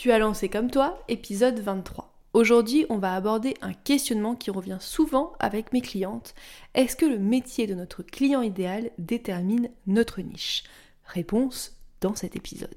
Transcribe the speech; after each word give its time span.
Tu 0.00 0.10
as 0.12 0.18
lancé 0.18 0.48
comme 0.48 0.70
toi, 0.70 0.98
épisode 1.08 1.60
23. 1.60 2.10
Aujourd'hui, 2.32 2.86
on 2.88 2.96
va 2.96 3.14
aborder 3.14 3.52
un 3.60 3.74
questionnement 3.74 4.34
qui 4.34 4.50
revient 4.50 4.78
souvent 4.80 5.34
avec 5.40 5.74
mes 5.74 5.82
clientes. 5.82 6.34
Est-ce 6.74 6.96
que 6.96 7.04
le 7.04 7.18
métier 7.18 7.66
de 7.66 7.74
notre 7.74 8.02
client 8.02 8.40
idéal 8.40 8.92
détermine 8.96 9.68
notre 9.86 10.22
niche? 10.22 10.64
Réponse 11.04 11.76
dans 12.00 12.14
cet 12.14 12.34
épisode. 12.34 12.70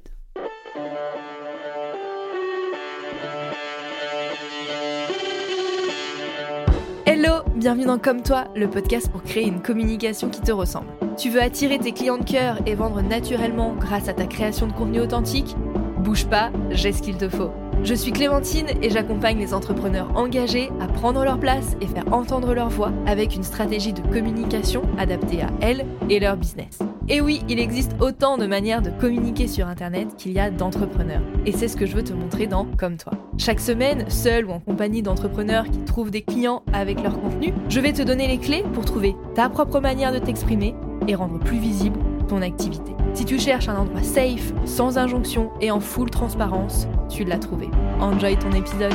Hello, 7.05 7.44
bienvenue 7.55 7.85
dans 7.85 7.99
Comme 7.99 8.21
toi, 8.21 8.49
le 8.53 8.69
podcast 8.69 9.10
pour 9.10 9.24
créer 9.24 9.47
une 9.47 9.62
communication 9.62 10.29
qui 10.29 10.42
te 10.42 10.51
ressemble. 10.51 10.90
Tu 11.17 11.29
veux 11.29 11.42
attirer 11.42 11.79
tes 11.79 11.94
clients 11.94 12.17
de 12.17 12.29
cœur 12.29 12.58
et 12.65 12.76
vendre 12.76 13.01
naturellement 13.01 13.76
grâce 13.76 14.10
à 14.10 14.13
ta 14.13 14.26
création 14.26 14.67
de 14.67 14.74
contenu 14.74 14.99
authentique? 14.99 15.55
Bouge 16.04 16.26
pas, 16.26 16.52
j'ai 16.70 16.91
ce 16.91 17.02
qu'il 17.02 17.16
te 17.16 17.30
faut. 17.30 17.49
Je 17.81 17.94
suis 17.94 18.12
Clémentine 18.12 18.67
et 18.81 18.90
j'accompagne 18.90 19.39
les 19.39 19.53
entrepreneurs 19.53 20.12
engagés 20.16 20.70
à 20.81 20.88
prendre 20.88 21.23
leur 21.23 21.39
place 21.39 21.77
et 21.79 21.88
faire 21.88 22.03
entendre 22.12 22.53
leur 22.53 22.67
voix 22.67 22.91
avec 23.05 23.35
une 23.35 23.43
stratégie 23.43 23.93
de 23.93 24.02
communication 24.02 24.81
adaptée 24.98 25.41
à 25.41 25.48
elles 25.62 25.85
et 26.09 26.20
leur 26.20 26.35
business. 26.35 26.79
Et 27.07 27.21
oui, 27.21 27.41
il 27.48 27.57
existe 27.57 27.95
autant 28.02 28.38
de 28.38 28.45
manières 28.45 28.81
de 28.81 28.89
communiquer 28.89 29.48
sur 29.48 29.66
Internet 29.66 30.09
qu'il 30.17 30.34
y 30.34 30.39
a 30.41 30.52
d'entrepreneurs. 30.52 31.23
Et 31.45 31.53
c'est 31.53 31.70
ce 31.70 31.77
que 31.77 31.85
je 31.85 31.95
veux 31.95 32.04
te 32.04 32.13
montrer 32.13 32.48
dans 32.48 32.65
Comme 32.77 32.98
toi. 32.98 33.13
Chaque 33.38 33.62
semaine, 33.62 34.09
seul 34.09 34.45
ou 34.45 34.51
en 34.51 34.59
compagnie 34.59 35.04
d'entrepreneurs 35.04 35.70
qui 35.70 35.85
trouvent 35.85 36.12
des 36.12 36.21
clients 36.21 36.63
avec 36.73 37.01
leur 37.01 37.17
contenu, 37.17 37.54
je 37.70 37.79
vais 37.79 37.93
te 37.93 38.01
donner 38.01 38.27
les 38.27 38.40
clés 38.40 38.65
pour 38.73 38.84
trouver 38.84 39.15
ta 39.35 39.48
propre 39.48 39.79
manière 39.79 40.12
de 40.12 40.20
t'exprimer 40.20 40.76
et 41.07 41.15
rendre 41.15 41.40
plus 41.40 41.59
visible 41.59 41.98
ton 42.27 42.41
activité. 42.41 42.92
Si 43.16 43.26
tu 43.26 43.38
cherches 43.38 43.70
un 43.70 43.76
endroit 43.76 44.02
safe, 44.02 44.52
sans 44.66 44.98
injonction 44.98 45.52
et 45.62 45.70
en 45.70 45.80
full 45.80 46.09
transparence, 46.09 46.88
tu 47.09 47.23
l'as 47.23 47.38
trouvé. 47.38 47.67
Enjoy 47.99 48.35
ton 48.40 48.52
épisode. 48.54 48.91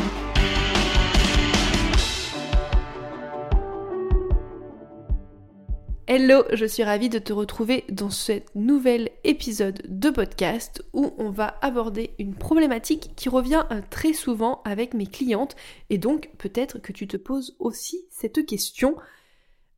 Hello, 6.09 6.43
je 6.53 6.65
suis 6.65 6.83
ravie 6.83 7.09
de 7.09 7.21
te 7.21 7.33
retrouver 7.33 7.85
dans 7.91 8.11
ce 8.11 8.43
nouvel 8.57 9.11
épisode 9.23 9.83
de 9.89 10.11
podcast 10.11 10.83
où 10.93 11.13
on 11.19 11.31
va 11.31 11.55
aborder 11.63 12.11
une 12.19 12.35
problématique 12.35 13.13
qui 13.15 13.29
revient 13.29 13.67
euh, 13.71 13.81
très 13.89 14.15
souvent 14.15 14.63
avec 14.65 14.95
mes 14.95 15.07
clientes 15.07 15.55
et 15.91 15.99
donc 15.99 16.31
peut-être 16.39 16.81
que 16.81 16.93
tu 16.93 17.07
te 17.07 17.17
poses 17.17 17.55
aussi 17.61 18.01
cette 18.11 18.45
question 18.47 18.97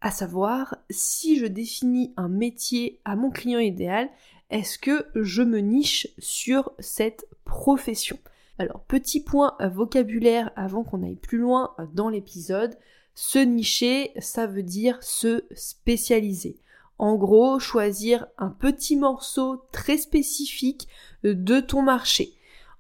à 0.01 0.11
savoir 0.11 0.77
si 0.89 1.39
je 1.39 1.47
définis 1.47 2.12
un 2.17 2.29
métier 2.29 3.01
à 3.05 3.17
mon 3.17 3.31
client 3.31 3.59
idéal, 3.59 4.09
est-ce 4.51 4.79
que 4.79 5.06
je 5.15 5.43
me 5.43 5.59
niche 5.59 6.09
sur 6.19 6.73
cette 6.79 7.27
profession? 7.45 8.19
Alors, 8.59 8.81
petit 8.84 9.20
point 9.20 9.57
vocabulaire 9.61 10.51
avant 10.57 10.84
qu'on 10.84 11.03
aille 11.03 11.17
plus 11.17 11.39
loin 11.39 11.75
dans 11.95 12.09
l'épisode. 12.09 12.77
Se 13.15 13.39
nicher, 13.39 14.12
ça 14.19 14.47
veut 14.47 14.62
dire 14.62 15.03
se 15.03 15.45
spécialiser. 15.55 16.59
En 16.98 17.17
gros, 17.17 17.59
choisir 17.59 18.27
un 18.37 18.51
petit 18.51 18.97
morceau 18.97 19.62
très 19.73 19.97
spécifique 19.97 20.89
de 21.23 21.61
ton 21.61 21.83
marché 21.83 22.35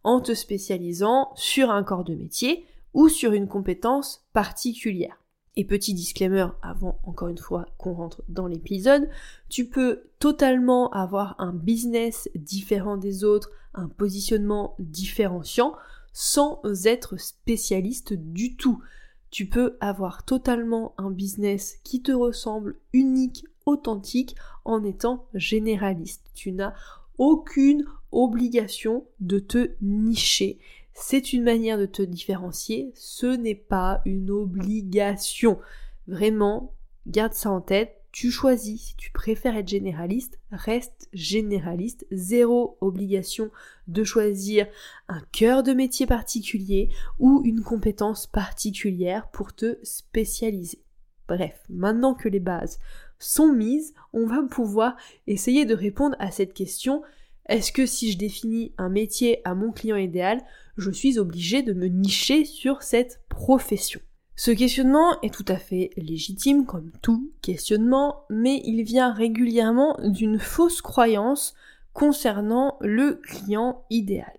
en 0.04 0.20
te 0.20 0.34
spécialisant 0.34 1.32
sur 1.34 1.70
un 1.70 1.82
corps 1.82 2.04
de 2.04 2.14
métier 2.14 2.66
ou 2.94 3.08
sur 3.08 3.32
une 3.32 3.48
compétence 3.48 4.26
particulière. 4.32 5.19
Et 5.56 5.64
petit 5.64 5.94
disclaimer 5.94 6.46
avant 6.62 7.00
encore 7.04 7.28
une 7.28 7.38
fois 7.38 7.66
qu'on 7.76 7.92
rentre 7.92 8.22
dans 8.28 8.46
l'épisode, 8.46 9.08
tu 9.48 9.66
peux 9.66 10.04
totalement 10.18 10.90
avoir 10.90 11.34
un 11.38 11.52
business 11.52 12.28
différent 12.34 12.96
des 12.96 13.24
autres, 13.24 13.50
un 13.74 13.88
positionnement 13.88 14.76
différenciant 14.78 15.74
sans 16.12 16.60
être 16.84 17.16
spécialiste 17.16 18.12
du 18.12 18.56
tout. 18.56 18.82
Tu 19.30 19.46
peux 19.46 19.76
avoir 19.80 20.24
totalement 20.24 20.94
un 20.98 21.10
business 21.10 21.78
qui 21.84 22.02
te 22.02 22.12
ressemble, 22.12 22.76
unique, 22.92 23.44
authentique, 23.66 24.36
en 24.64 24.82
étant 24.84 25.26
généraliste. 25.34 26.22
Tu 26.34 26.52
n'as 26.52 26.74
aucune 27.18 27.84
obligation 28.12 29.04
de 29.20 29.38
te 29.38 29.70
nicher 29.80 30.58
c'est 31.00 31.32
une 31.32 31.44
manière 31.44 31.78
de 31.78 31.86
te 31.86 32.02
différencier, 32.02 32.92
ce 32.94 33.26
n'est 33.26 33.54
pas 33.54 34.02
une 34.04 34.30
obligation. 34.30 35.58
Vraiment, 36.06 36.74
garde 37.06 37.32
ça 37.32 37.50
en 37.50 37.60
tête. 37.60 37.96
Tu 38.12 38.30
choisis, 38.30 38.88
si 38.88 38.96
tu 38.96 39.12
préfères 39.12 39.56
être 39.56 39.68
généraliste, 39.68 40.40
reste 40.50 41.08
généraliste. 41.12 42.06
Zéro 42.10 42.76
obligation 42.80 43.50
de 43.86 44.02
choisir 44.02 44.66
un 45.08 45.20
cœur 45.32 45.62
de 45.62 45.72
métier 45.72 46.06
particulier 46.06 46.90
ou 47.18 47.42
une 47.44 47.62
compétence 47.62 48.26
particulière 48.26 49.30
pour 49.30 49.54
te 49.54 49.78
spécialiser. 49.84 50.82
Bref, 51.28 51.62
maintenant 51.68 52.14
que 52.14 52.28
les 52.28 52.40
bases 52.40 52.80
sont 53.20 53.52
mises, 53.52 53.94
on 54.12 54.26
va 54.26 54.42
pouvoir 54.42 54.96
essayer 55.28 55.64
de 55.64 55.74
répondre 55.74 56.16
à 56.18 56.32
cette 56.32 56.52
question 56.52 57.02
est-ce 57.50 57.72
que 57.72 57.84
si 57.84 58.12
je 58.12 58.16
définis 58.16 58.72
un 58.78 58.88
métier 58.88 59.40
à 59.44 59.56
mon 59.56 59.72
client 59.72 59.96
idéal, 59.96 60.40
je 60.76 60.90
suis 60.90 61.18
obligée 61.18 61.62
de 61.62 61.72
me 61.72 61.86
nicher 61.86 62.44
sur 62.44 62.82
cette 62.82 63.20
profession 63.28 64.00
Ce 64.36 64.50
questionnement 64.50 65.20
est 65.22 65.32
tout 65.32 65.44
à 65.48 65.56
fait 65.56 65.90
légitime 65.96 66.66
comme 66.66 66.90
tout 67.02 67.30
questionnement, 67.42 68.24
mais 68.30 68.60
il 68.64 68.82
vient 68.82 69.12
régulièrement 69.12 69.98
d'une 70.02 70.38
fausse 70.38 70.82
croyance 70.82 71.54
concernant 71.92 72.76
le 72.80 73.14
client 73.14 73.84
idéal. 73.90 74.32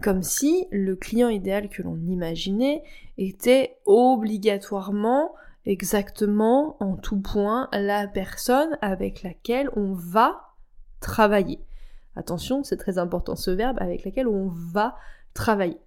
Comme 0.00 0.22
si 0.22 0.66
le 0.70 0.96
client 0.96 1.28
idéal 1.28 1.68
que 1.68 1.82
l'on 1.82 1.96
imaginait 1.96 2.82
était 3.18 3.76
obligatoirement 3.84 5.34
exactement 5.66 6.76
en 6.80 6.96
tout 6.96 7.20
point 7.20 7.68
la 7.72 8.08
personne 8.08 8.76
avec 8.80 9.22
laquelle 9.22 9.68
on 9.76 9.92
va 9.92 10.54
travailler. 11.00 11.60
Attention, 12.16 12.64
c'est 12.64 12.76
très 12.76 12.98
important 12.98 13.36
ce 13.36 13.50
verbe 13.50 13.78
avec 13.80 14.04
lequel 14.04 14.26
on 14.26 14.48
va 14.48 14.96
travailler. 15.34 15.78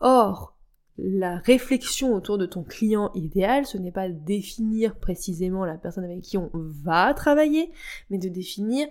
Or, 0.00 0.56
la 0.98 1.38
réflexion 1.38 2.14
autour 2.14 2.38
de 2.38 2.46
ton 2.46 2.62
client 2.62 3.10
idéal, 3.14 3.66
ce 3.66 3.78
n'est 3.78 3.92
pas 3.92 4.08
définir 4.08 4.96
précisément 4.96 5.64
la 5.64 5.78
personne 5.78 6.04
avec 6.04 6.22
qui 6.22 6.36
on 6.36 6.50
va 6.52 7.14
travailler, 7.14 7.70
mais 8.10 8.18
de 8.18 8.28
définir 8.28 8.86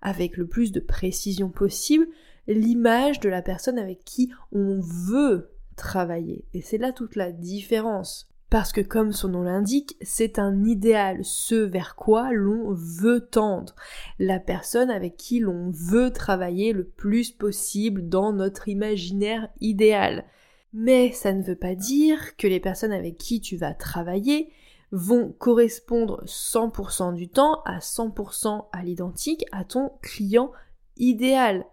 avec 0.00 0.36
le 0.36 0.46
plus 0.46 0.72
de 0.72 0.80
précision 0.80 1.48
possible 1.48 2.08
l'image 2.48 3.20
de 3.20 3.28
la 3.28 3.42
personne 3.42 3.78
avec 3.78 4.04
qui 4.04 4.32
on 4.50 4.80
veut 4.80 5.52
travailler. 5.76 6.44
Et 6.54 6.60
c'est 6.60 6.78
là 6.78 6.92
toute 6.92 7.16
la 7.16 7.32
différence. 7.32 8.31
Parce 8.52 8.70
que 8.70 8.82
comme 8.82 9.12
son 9.12 9.28
nom 9.28 9.44
l'indique, 9.44 9.96
c'est 10.02 10.38
un 10.38 10.62
idéal, 10.64 11.20
ce 11.22 11.54
vers 11.54 11.96
quoi 11.96 12.32
l'on 12.32 12.74
veut 12.74 13.26
tendre, 13.26 13.74
la 14.18 14.40
personne 14.40 14.90
avec 14.90 15.16
qui 15.16 15.40
l'on 15.40 15.70
veut 15.70 16.12
travailler 16.12 16.74
le 16.74 16.84
plus 16.84 17.30
possible 17.30 18.10
dans 18.10 18.34
notre 18.34 18.68
imaginaire 18.68 19.48
idéal. 19.62 20.26
Mais 20.74 21.12
ça 21.12 21.32
ne 21.32 21.42
veut 21.42 21.56
pas 21.56 21.74
dire 21.74 22.36
que 22.36 22.46
les 22.46 22.60
personnes 22.60 22.92
avec 22.92 23.16
qui 23.16 23.40
tu 23.40 23.56
vas 23.56 23.72
travailler 23.72 24.52
vont 24.90 25.32
correspondre 25.32 26.22
100% 26.26 27.14
du 27.14 27.30
temps 27.30 27.62
à 27.64 27.78
100% 27.78 28.66
à 28.70 28.82
l'identique 28.82 29.46
à 29.50 29.64
ton 29.64 29.92
client 30.02 30.52
idéal. 30.98 31.64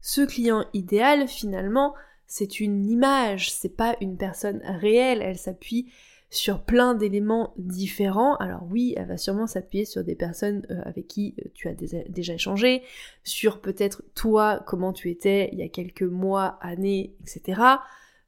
Ce 0.00 0.22
client 0.22 0.64
idéal, 0.74 1.28
finalement, 1.28 1.94
c'est 2.32 2.60
une 2.60 2.88
image, 2.88 3.52
c'est 3.52 3.76
pas 3.76 3.94
une 4.00 4.16
personne 4.16 4.62
réelle, 4.64 5.20
elle 5.20 5.36
s'appuie 5.36 5.92
sur 6.30 6.62
plein 6.62 6.94
d'éléments 6.94 7.52
différents. 7.58 8.36
Alors 8.36 8.62
oui, 8.70 8.94
elle 8.96 9.08
va 9.08 9.18
sûrement 9.18 9.46
s'appuyer 9.46 9.84
sur 9.84 10.02
des 10.02 10.14
personnes 10.14 10.64
euh, 10.70 10.80
avec 10.86 11.08
qui 11.08 11.34
euh, 11.38 11.50
tu 11.52 11.68
as 11.68 11.74
déjà 11.74 12.32
échangé, 12.32 12.84
sur 13.22 13.60
peut-être 13.60 14.02
toi, 14.14 14.64
comment 14.66 14.94
tu 14.94 15.10
étais 15.10 15.50
il 15.52 15.58
y 15.58 15.62
a 15.62 15.68
quelques 15.68 16.04
mois, 16.04 16.58
années, 16.62 17.14
etc. 17.20 17.60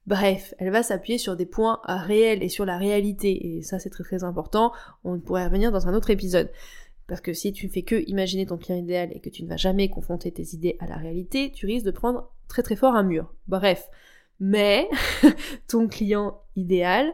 Bref, 0.06 0.52
elle 0.58 0.70
va 0.70 0.82
s'appuyer 0.82 1.16
sur 1.16 1.34
des 1.34 1.46
points 1.46 1.80
réels 1.86 2.42
et 2.42 2.50
sur 2.50 2.66
la 2.66 2.76
réalité, 2.76 3.56
et 3.56 3.62
ça 3.62 3.78
c'est 3.78 3.88
très 3.88 4.04
très 4.04 4.22
important, 4.22 4.72
on 5.04 5.18
pourrait 5.18 5.46
revenir 5.46 5.72
dans 5.72 5.88
un 5.88 5.94
autre 5.94 6.10
épisode. 6.10 6.50
Parce 7.06 7.22
que 7.22 7.32
si 7.32 7.54
tu 7.54 7.68
ne 7.68 7.72
fais 7.72 7.82
que 7.82 8.06
imaginer 8.06 8.44
ton 8.44 8.58
client 8.58 8.78
idéal 8.78 9.08
et 9.14 9.20
que 9.20 9.30
tu 9.30 9.44
ne 9.44 9.48
vas 9.48 9.56
jamais 9.56 9.88
confronter 9.88 10.30
tes 10.30 10.54
idées 10.54 10.76
à 10.78 10.86
la 10.86 10.96
réalité, 10.96 11.52
tu 11.52 11.64
risques 11.64 11.86
de 11.86 11.90
prendre 11.90 12.33
très 12.54 12.62
très 12.62 12.76
fort 12.76 12.94
un 12.94 13.02
mur. 13.02 13.34
Bref. 13.48 13.90
Mais 14.38 14.88
ton 15.68 15.88
client 15.88 16.40
idéal, 16.54 17.12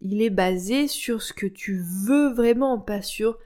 il 0.00 0.20
est 0.20 0.30
basé 0.30 0.88
sur 0.88 1.22
ce 1.22 1.32
que 1.32 1.46
tu 1.46 1.80
veux 2.06 2.32
vraiment, 2.32 2.78
pas 2.80 3.00
sur 3.00 3.38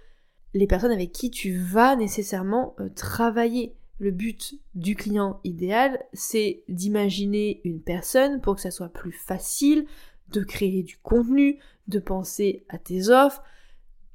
les 0.55 0.67
personnes 0.67 0.93
avec 0.93 1.13
qui 1.13 1.31
tu 1.31 1.57
vas 1.59 1.97
nécessairement 1.97 2.75
euh, 2.81 2.89
travailler. 2.89 3.75
Le 3.99 4.11
but 4.11 4.55
du 4.75 4.97
client 4.97 5.41
idéal, 5.45 6.03
c'est 6.15 6.65
d'imaginer 6.69 7.61
une 7.65 7.81
personne 7.81 8.41
pour 8.41 8.55
que 8.55 8.63
ça 8.63 8.71
soit 8.71 8.89
plus 8.89 9.13
facile 9.13 9.87
de 10.31 10.43
créer 10.43 10.83
du 10.83 10.97
contenu, 10.97 11.59
de 11.89 11.99
penser 11.99 12.65
à 12.71 12.79
tes 12.79 13.11
offres, 13.11 13.43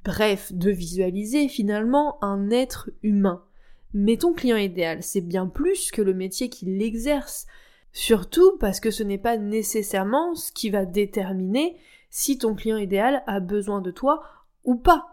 bref, 0.04 0.52
de 0.52 0.70
visualiser 0.70 1.48
finalement 1.48 2.22
un 2.24 2.50
être 2.50 2.90
humain. 3.02 3.44
Mais 3.92 4.16
ton 4.16 4.32
client 4.32 4.56
idéal, 4.56 5.02
c'est 5.02 5.20
bien 5.20 5.46
plus 5.46 5.90
que 5.90 6.02
le 6.02 6.14
métier 6.14 6.48
qu'il 6.48 6.80
exerce. 6.82 7.46
Surtout 7.92 8.56
parce 8.58 8.78
que 8.78 8.90
ce 8.90 9.02
n'est 9.02 9.18
pas 9.18 9.36
nécessairement 9.36 10.34
ce 10.34 10.52
qui 10.52 10.70
va 10.70 10.84
déterminer 10.84 11.76
si 12.08 12.38
ton 12.38 12.54
client 12.54 12.76
idéal 12.76 13.22
a 13.26 13.40
besoin 13.40 13.80
de 13.80 13.90
toi 13.90 14.22
ou 14.64 14.76
pas. 14.76 15.08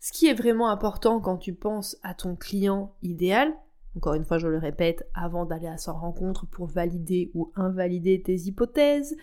Ce 0.00 0.12
qui 0.12 0.26
est 0.26 0.34
vraiment 0.34 0.68
important 0.68 1.20
quand 1.20 1.36
tu 1.36 1.54
penses 1.54 1.96
à 2.02 2.14
ton 2.14 2.36
client 2.36 2.94
idéal, 3.02 3.54
encore 3.96 4.14
une 4.14 4.24
fois 4.24 4.38
je 4.38 4.48
le 4.48 4.58
répète, 4.58 5.08
avant 5.14 5.46
d'aller 5.46 5.68
à 5.68 5.78
sa 5.78 5.92
rencontre 5.92 6.46
pour 6.46 6.66
valider 6.66 7.30
ou 7.34 7.52
invalider 7.56 8.20
tes 8.22 8.36
hypothèses, 8.36 9.16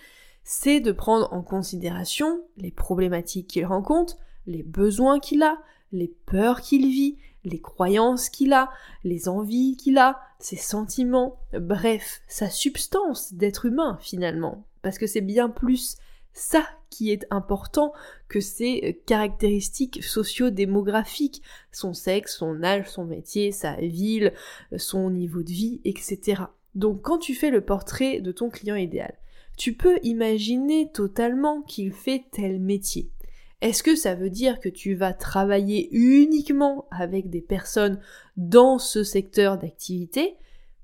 c'est 0.43 0.81
de 0.81 0.91
prendre 0.91 1.31
en 1.31 1.41
considération 1.41 2.43
les 2.57 2.71
problématiques 2.71 3.47
qu'il 3.47 3.65
rencontre, 3.65 4.17
les 4.45 4.63
besoins 4.63 5.19
qu'il 5.19 5.43
a, 5.43 5.57
les 5.93 6.13
peurs 6.25 6.59
qu'il 6.59 6.87
vit, 6.89 7.17
les 7.45 7.61
croyances 7.61 8.29
qu'il 8.29 8.51
a, 8.51 8.71
les 9.03 9.29
envies 9.29 9.77
qu'il 9.77 9.97
a, 9.97 10.19
ses 10.39 10.57
sentiments, 10.57 11.37
bref, 11.53 12.21
sa 12.27 12.49
substance 12.49 13.33
d'être 13.33 13.65
humain 13.65 13.97
finalement. 14.01 14.65
Parce 14.81 14.97
que 14.97 15.07
c'est 15.07 15.21
bien 15.21 15.49
plus 15.49 15.95
ça 16.33 16.65
qui 16.89 17.11
est 17.11 17.25
important 17.29 17.93
que 18.27 18.39
ses 18.39 19.01
caractéristiques 19.05 20.03
socio-démographiques, 20.03 21.41
son 21.71 21.93
sexe, 21.93 22.37
son 22.37 22.63
âge, 22.63 22.89
son 22.89 23.05
métier, 23.05 23.51
sa 23.51 23.75
ville, 23.75 24.33
son 24.77 25.09
niveau 25.09 25.43
de 25.43 25.51
vie, 25.51 25.79
etc. 25.85 26.43
Donc 26.75 27.01
quand 27.03 27.19
tu 27.19 27.35
fais 27.35 27.51
le 27.51 27.61
portrait 27.61 28.19
de 28.19 28.31
ton 28.31 28.49
client 28.49 28.75
idéal, 28.75 29.15
tu 29.57 29.73
peux 29.73 29.99
imaginer 30.03 30.91
totalement 30.91 31.61
qu'il 31.61 31.93
fait 31.93 32.25
tel 32.31 32.59
métier. 32.59 33.11
Est-ce 33.63 33.81
que 33.81 33.95
ça 33.95 34.13
veut 34.13 34.29
dire 34.29 34.59
que 34.59 34.67
tu 34.67 34.93
vas 34.93 35.13
travailler 35.13 35.87
uniquement 35.95 36.85
avec 36.91 37.29
des 37.29 37.39
personnes 37.39 37.97
dans 38.35 38.77
ce 38.77 39.05
secteur 39.05 39.57
d'activité? 39.57 40.35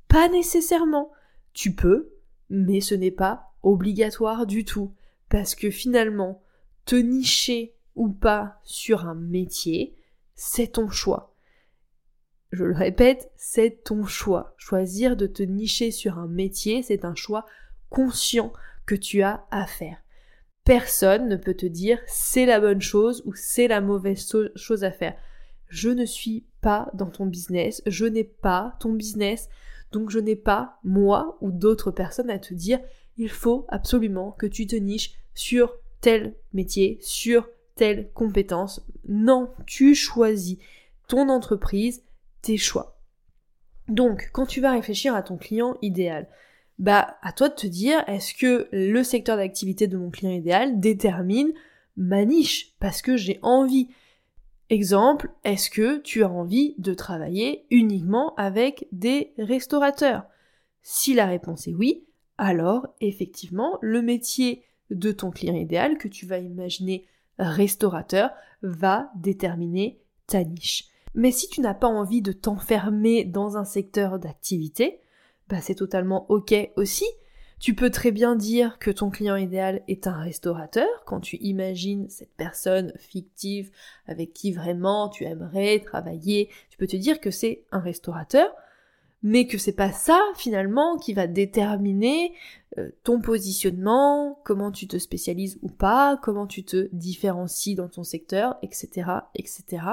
Pas 0.07 0.29
nécessairement. 0.29 1.11
Tu 1.51 1.75
peux, 1.75 2.13
mais 2.49 2.79
ce 2.79 2.95
n'est 2.95 3.11
pas 3.11 3.51
obligatoire 3.63 4.45
du 4.45 4.63
tout. 4.63 4.93
Parce 5.27 5.55
que 5.55 5.69
finalement, 5.69 6.41
te 6.85 6.95
nicher 6.95 7.75
ou 7.95 8.07
pas 8.07 8.61
sur 8.63 9.05
un 9.05 9.15
métier, 9.15 9.97
c'est 10.35 10.71
ton 10.71 10.89
choix. 10.89 11.35
Je 12.53 12.63
le 12.63 12.73
répète, 12.73 13.29
c'est 13.35 13.83
ton 13.83 14.05
choix. 14.05 14.53
Choisir 14.55 15.17
de 15.17 15.27
te 15.27 15.43
nicher 15.43 15.91
sur 15.91 16.17
un 16.17 16.27
métier, 16.27 16.81
c'est 16.81 17.03
un 17.03 17.13
choix 17.13 17.45
conscient 17.89 18.53
que 18.85 18.95
tu 18.95 19.21
as 19.21 19.45
à 19.51 19.67
faire 19.67 20.01
personne 20.69 21.27
ne 21.27 21.35
peut 21.35 21.55
te 21.55 21.65
dire 21.65 21.97
c'est 22.05 22.45
la 22.45 22.59
bonne 22.59 22.79
chose 22.79 23.23
ou 23.25 23.33
c'est 23.33 23.67
la 23.67 23.81
mauvaise 23.81 24.31
chose 24.55 24.83
à 24.83 24.91
faire. 24.91 25.15
Je 25.67 25.89
ne 25.89 26.05
suis 26.05 26.45
pas 26.61 26.91
dans 26.93 27.09
ton 27.09 27.25
business, 27.25 27.81
je 27.87 28.05
n'ai 28.05 28.23
pas 28.23 28.75
ton 28.79 28.93
business, 28.93 29.49
donc 29.91 30.11
je 30.11 30.19
n'ai 30.19 30.35
pas 30.35 30.77
moi 30.83 31.39
ou 31.41 31.51
d'autres 31.51 31.89
personnes 31.89 32.29
à 32.29 32.37
te 32.37 32.53
dire 32.53 32.79
il 33.17 33.29
faut 33.29 33.65
absolument 33.69 34.33
que 34.33 34.45
tu 34.45 34.67
te 34.67 34.75
niches 34.75 35.13
sur 35.33 35.73
tel 36.01 36.35
métier, 36.53 36.99
sur 37.01 37.49
telle 37.73 38.11
compétence. 38.11 38.85
Non, 39.07 39.49
tu 39.65 39.95
choisis 39.95 40.59
ton 41.07 41.29
entreprise, 41.29 42.03
tes 42.43 42.57
choix. 42.57 43.01
Donc, 43.87 44.29
quand 44.33 44.45
tu 44.45 44.61
vas 44.61 44.73
réfléchir 44.73 45.15
à 45.15 45.23
ton 45.23 45.37
client 45.37 45.77
idéal, 45.81 46.27
bah 46.79 47.17
à 47.21 47.33
toi 47.33 47.49
de 47.49 47.55
te 47.55 47.67
dire 47.67 48.03
est-ce 48.07 48.33
que 48.33 48.67
le 48.71 49.03
secteur 49.03 49.37
d'activité 49.37 49.87
de 49.87 49.97
mon 49.97 50.09
client 50.09 50.31
idéal 50.31 50.79
détermine 50.79 51.51
ma 51.97 52.25
niche? 52.25 52.73
Parce 52.79 53.01
que 53.01 53.17
j'ai 53.17 53.39
envie. 53.41 53.89
Exemple, 54.69 55.31
est-ce 55.43 55.69
que 55.69 55.97
tu 55.97 56.23
as 56.23 56.29
envie 56.29 56.75
de 56.77 56.93
travailler 56.93 57.65
uniquement 57.69 58.35
avec 58.35 58.87
des 58.91 59.33
restaurateurs? 59.37 60.23
Si 60.81 61.13
la 61.13 61.25
réponse 61.25 61.67
est 61.67 61.73
oui, 61.73 62.05
alors 62.37 62.87
effectivement 63.01 63.77
le 63.81 64.01
métier 64.01 64.63
de 64.91 65.11
ton 65.11 65.31
client 65.31 65.55
idéal 65.55 65.97
que 65.97 66.07
tu 66.07 66.25
vas 66.25 66.37
imaginer 66.37 67.05
restaurateur 67.39 68.31
va 68.61 69.11
déterminer 69.15 69.99
ta 70.27 70.43
niche. 70.43 70.85
Mais 71.15 71.31
si 71.31 71.49
tu 71.49 71.61
n'as 71.61 71.73
pas 71.73 71.87
envie 71.87 72.21
de 72.21 72.31
t'enfermer 72.31 73.25
dans 73.25 73.57
un 73.57 73.65
secteur 73.65 74.19
d'activité, 74.19 75.01
bah 75.49 75.61
c'est 75.61 75.75
totalement 75.75 76.25
ok 76.29 76.53
aussi. 76.75 77.05
Tu 77.59 77.73
peux 77.75 77.89
très 77.89 78.11
bien 78.11 78.37
dire 78.37 78.79
que 78.79 78.89
ton 78.89 79.09
client 79.09 79.35
idéal 79.35 79.83
est 79.89 80.07
un 80.07 80.17
restaurateur 80.17 80.87
quand 81.05 81.19
tu 81.19 81.35
imagines 81.37 82.07
cette 82.09 82.33
personne 82.37 82.93
fictive 82.97 83.69
avec 84.07 84.33
qui 84.33 84.53
vraiment 84.53 85.09
tu 85.09 85.25
aimerais 85.25 85.79
travailler. 85.79 86.49
Tu 86.69 86.77
peux 86.77 86.87
te 86.87 86.95
dire 86.95 87.19
que 87.19 87.31
c'est 87.31 87.65
un 87.73 87.81
restaurateur, 87.81 88.49
mais 89.23 89.45
que 89.45 89.57
c'est 89.57 89.73
pas 89.73 89.91
ça 89.91 90.21
finalement 90.35 90.97
qui 90.97 91.13
va 91.13 91.27
déterminer 91.27 92.33
euh, 92.77 92.91
ton 93.03 93.19
positionnement, 93.19 94.39
comment 94.45 94.71
tu 94.71 94.87
te 94.87 94.97
spécialises 94.97 95.59
ou 95.61 95.67
pas, 95.67 96.17
comment 96.23 96.47
tu 96.47 96.63
te 96.63 96.87
différencies 96.93 97.75
dans 97.75 97.89
ton 97.89 98.03
secteur, 98.03 98.57
etc., 98.61 99.11
etc. 99.35 99.83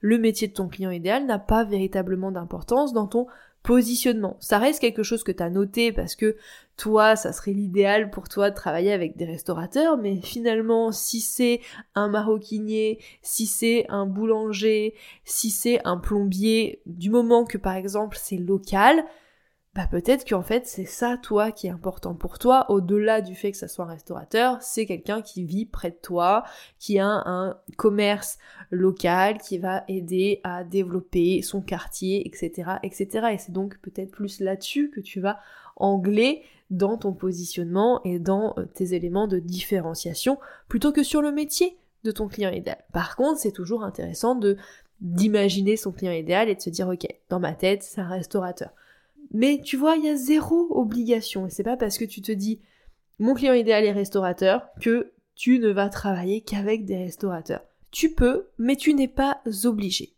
Le 0.00 0.18
métier 0.18 0.48
de 0.48 0.52
ton 0.52 0.66
client 0.66 0.90
idéal 0.90 1.26
n'a 1.26 1.38
pas 1.38 1.62
véritablement 1.62 2.32
d'importance 2.32 2.92
dans 2.92 3.06
ton 3.06 3.28
positionnement. 3.64 4.36
Ça 4.40 4.58
reste 4.58 4.78
quelque 4.80 5.02
chose 5.02 5.24
que 5.24 5.32
tu 5.32 5.42
as 5.42 5.48
noté 5.50 5.90
parce 5.90 6.14
que 6.14 6.36
toi, 6.76 7.16
ça 7.16 7.32
serait 7.32 7.52
l'idéal 7.52 8.10
pour 8.10 8.28
toi 8.28 8.50
de 8.50 8.54
travailler 8.54 8.92
avec 8.92 9.16
des 9.16 9.24
restaurateurs, 9.24 9.96
mais 9.96 10.20
finalement, 10.20 10.92
si 10.92 11.20
c'est 11.20 11.60
un 11.94 12.08
maroquinier, 12.08 13.00
si 13.22 13.46
c'est 13.46 13.86
un 13.88 14.06
boulanger, 14.06 14.94
si 15.24 15.50
c'est 15.50 15.80
un 15.84 15.96
plombier, 15.96 16.82
du 16.84 17.10
moment 17.10 17.44
que 17.44 17.56
par 17.58 17.74
exemple 17.74 18.18
c'est 18.20 18.36
local, 18.36 19.04
bah 19.74 19.88
peut-être 19.90 20.28
qu'en 20.28 20.42
fait 20.42 20.66
c'est 20.66 20.84
ça 20.84 21.18
toi 21.20 21.50
qui 21.50 21.66
est 21.66 21.70
important 21.70 22.14
pour 22.14 22.38
toi, 22.38 22.70
au-delà 22.70 23.20
du 23.20 23.34
fait 23.34 23.50
que 23.50 23.56
ça 23.56 23.66
soit 23.66 23.84
un 23.86 23.88
restaurateur, 23.88 24.62
c'est 24.62 24.86
quelqu'un 24.86 25.20
qui 25.20 25.44
vit 25.44 25.66
près 25.66 25.90
de 25.90 25.98
toi, 26.00 26.44
qui 26.78 27.00
a 27.00 27.08
un 27.08 27.56
commerce 27.76 28.38
local, 28.70 29.38
qui 29.38 29.58
va 29.58 29.82
aider 29.88 30.40
à 30.44 30.62
développer 30.62 31.42
son 31.42 31.60
quartier, 31.60 32.26
etc. 32.26 32.74
etc. 32.84 33.28
Et 33.32 33.38
c'est 33.38 33.52
donc 33.52 33.78
peut-être 33.78 34.12
plus 34.12 34.38
là-dessus 34.40 34.90
que 34.90 35.00
tu 35.00 35.20
vas 35.20 35.40
angler 35.76 36.42
dans 36.70 36.96
ton 36.96 37.12
positionnement 37.12 38.00
et 38.04 38.20
dans 38.20 38.54
euh, 38.58 38.66
tes 38.66 38.94
éléments 38.94 39.26
de 39.26 39.38
différenciation, 39.38 40.38
plutôt 40.68 40.92
que 40.92 41.02
sur 41.02 41.20
le 41.20 41.32
métier 41.32 41.76
de 42.04 42.12
ton 42.12 42.28
client 42.28 42.50
idéal. 42.50 42.78
Par 42.92 43.16
contre, 43.16 43.40
c'est 43.40 43.52
toujours 43.52 43.82
intéressant 43.82 44.36
de 44.36 44.56
d'imaginer 45.00 45.76
son 45.76 45.90
client 45.90 46.12
idéal 46.12 46.48
et 46.48 46.54
de 46.54 46.60
se 46.60 46.70
dire 46.70 46.88
ok, 46.88 47.06
dans 47.28 47.40
ma 47.40 47.52
tête, 47.52 47.82
c'est 47.82 48.00
un 48.00 48.08
restaurateur 48.08 48.70
mais 49.34 49.60
tu 49.62 49.76
vois, 49.76 49.96
il 49.96 50.04
y 50.04 50.08
a 50.08 50.16
zéro 50.16 50.68
obligation. 50.70 51.46
Et 51.46 51.50
c'est 51.50 51.64
pas 51.64 51.76
parce 51.76 51.98
que 51.98 52.04
tu 52.04 52.22
te 52.22 52.32
dis 52.32 52.60
mon 53.18 53.34
client 53.34 53.52
idéal 53.52 53.84
est 53.84 53.92
restaurateur 53.92 54.68
que 54.80 55.12
tu 55.34 55.58
ne 55.58 55.70
vas 55.70 55.88
travailler 55.88 56.40
qu'avec 56.40 56.84
des 56.84 56.96
restaurateurs. 56.96 57.62
Tu 57.90 58.14
peux, 58.14 58.48
mais 58.58 58.76
tu 58.76 58.94
n'es 58.94 59.08
pas 59.08 59.42
obligé. 59.64 60.14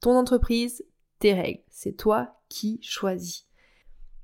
Ton 0.00 0.16
entreprise, 0.16 0.84
tes 1.20 1.34
règles, 1.34 1.62
c'est 1.70 1.96
toi 1.96 2.40
qui 2.48 2.80
choisis. 2.82 3.46